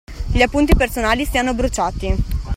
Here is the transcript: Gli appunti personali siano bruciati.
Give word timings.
Gli 0.33 0.41
appunti 0.41 0.75
personali 0.75 1.27
siano 1.27 1.53
bruciati. 1.53 2.49